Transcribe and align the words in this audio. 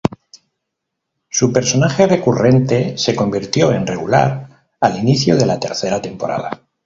Su 1.29 1.53
personaje 1.53 2.07
recurrente 2.07 2.97
se 2.97 3.15
convirtió 3.15 3.71
en 3.71 3.85
regular 3.85 4.65
al 4.79 4.97
inicio 4.97 5.35
de 5.37 5.45
la 5.45 5.59
tercera 5.59 6.01
temporada. 6.01 6.63